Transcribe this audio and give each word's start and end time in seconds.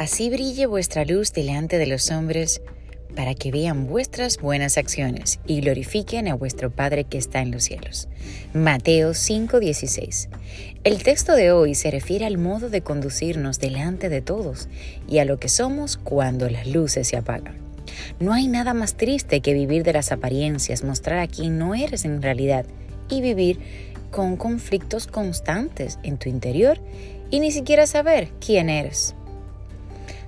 Así 0.00 0.30
brille 0.30 0.64
vuestra 0.64 1.04
luz 1.04 1.30
delante 1.34 1.76
de 1.76 1.86
los 1.86 2.10
hombres, 2.10 2.62
para 3.14 3.34
que 3.34 3.52
vean 3.52 3.86
vuestras 3.86 4.38
buenas 4.38 4.78
acciones 4.78 5.40
y 5.46 5.60
glorifiquen 5.60 6.26
a 6.26 6.34
vuestro 6.34 6.70
Padre 6.70 7.04
que 7.04 7.18
está 7.18 7.42
en 7.42 7.50
los 7.50 7.64
cielos. 7.64 8.08
Mateo 8.54 9.12
5:16. 9.12 10.30
El 10.84 11.02
texto 11.02 11.34
de 11.34 11.52
hoy 11.52 11.74
se 11.74 11.90
refiere 11.90 12.24
al 12.24 12.38
modo 12.38 12.70
de 12.70 12.80
conducirnos 12.80 13.58
delante 13.58 14.08
de 14.08 14.22
todos 14.22 14.70
y 15.06 15.18
a 15.18 15.26
lo 15.26 15.38
que 15.38 15.50
somos 15.50 15.98
cuando 15.98 16.48
las 16.48 16.66
luces 16.66 17.06
se 17.06 17.18
apagan. 17.18 17.58
No 18.20 18.32
hay 18.32 18.48
nada 18.48 18.72
más 18.72 18.94
triste 18.94 19.42
que 19.42 19.52
vivir 19.52 19.82
de 19.82 19.92
las 19.92 20.12
apariencias, 20.12 20.82
mostrar 20.82 21.18
a 21.18 21.28
quién 21.28 21.58
no 21.58 21.74
eres 21.74 22.06
en 22.06 22.22
realidad 22.22 22.64
y 23.10 23.20
vivir 23.20 23.58
con 24.10 24.38
conflictos 24.38 25.06
constantes 25.06 25.98
en 26.02 26.16
tu 26.16 26.30
interior 26.30 26.80
y 27.30 27.40
ni 27.40 27.52
siquiera 27.52 27.86
saber 27.86 28.30
quién 28.40 28.70
eres. 28.70 29.14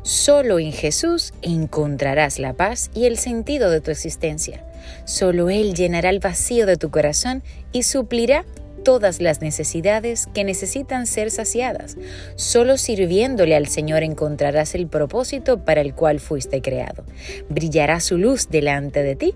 Solo 0.02 0.58
en 0.58 0.72
Jesús 0.72 1.32
encontrarás 1.42 2.40
la 2.40 2.54
paz 2.54 2.90
y 2.92 3.04
el 3.06 3.18
sentido 3.18 3.70
de 3.70 3.80
tu 3.80 3.92
existencia. 3.92 4.64
Solo 5.04 5.48
Él 5.48 5.74
llenará 5.74 6.10
el 6.10 6.18
vacío 6.18 6.66
de 6.66 6.76
tu 6.76 6.90
corazón 6.90 7.42
y 7.70 7.84
suplirá 7.84 8.44
todas 8.82 9.20
las 9.20 9.40
necesidades 9.40 10.26
que 10.34 10.42
necesitan 10.42 11.06
ser 11.06 11.30
saciadas. 11.30 11.96
Solo 12.34 12.78
sirviéndole 12.78 13.54
al 13.54 13.68
Señor 13.68 14.02
encontrarás 14.02 14.74
el 14.74 14.88
propósito 14.88 15.64
para 15.64 15.80
el 15.80 15.94
cual 15.94 16.18
fuiste 16.18 16.60
creado. 16.62 17.04
Brillará 17.48 18.00
su 18.00 18.18
luz 18.18 18.48
delante 18.50 19.04
de 19.04 19.14
ti 19.14 19.34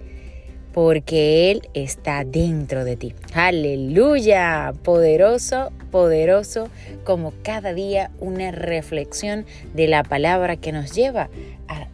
porque 0.76 1.50
Él 1.50 1.70
está 1.72 2.22
dentro 2.22 2.84
de 2.84 2.96
ti. 2.96 3.14
Aleluya, 3.32 4.74
poderoso, 4.82 5.72
poderoso, 5.90 6.68
como 7.02 7.32
cada 7.42 7.72
día 7.72 8.10
una 8.20 8.50
reflexión 8.50 9.46
de 9.72 9.88
la 9.88 10.02
palabra 10.02 10.58
que 10.58 10.72
nos 10.72 10.92
lleva 10.94 11.30
a 11.66 11.88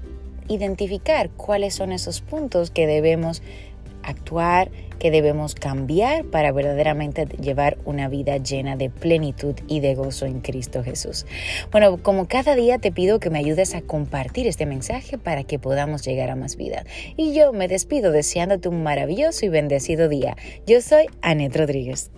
identificar 0.49 1.31
cuáles 1.31 1.77
son 1.77 1.93
esos 1.93 2.23
puntos 2.23 2.73
que 2.73 2.89
debemos 2.89 3.41
actuar, 4.03 4.71
que 4.99 5.11
debemos 5.11 5.55
cambiar 5.55 6.25
para 6.25 6.53
verdaderamente 6.53 7.27
llevar 7.41 7.77
una 7.85 8.09
vida 8.09 8.37
llena 8.37 8.77
de 8.77 8.89
plenitud 8.89 9.57
y 9.67 9.81
de 9.81 9.95
gozo 9.97 10.27
en 10.27 10.41
Cristo 10.41 10.85
Jesús. 10.85 11.27
Bueno, 11.73 12.01
como 12.03 12.29
cada 12.29 12.55
día 12.55 12.79
te 12.79 12.93
pido 12.93 13.19
que 13.19 13.31
me 13.31 13.41
ayudes 13.41 13.75
a 13.75 13.83
compartir 13.83 14.47
este 14.47 14.65
mensaje 14.65 15.19
para 15.19 15.43
que 15.43 15.59
podamos 15.59 16.05
llegar 16.05 16.31
a 16.31 16.37
más 16.37 16.57
vida. 16.57 16.85
Y 17.17 17.35
yo 17.35 17.53
me 17.53 17.67
despido 17.67 18.13
deseándote 18.13 18.69
un 18.69 18.83
maravilloso 18.83 19.45
y 19.45 19.49
bendecido 19.49 20.09
día. 20.09 20.37
Yo 20.67 20.81
soy 20.81 21.07
Anet 21.21 21.57
Rodríguez. 21.57 22.11